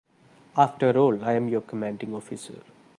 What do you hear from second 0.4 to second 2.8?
After all, I am your commanding officer.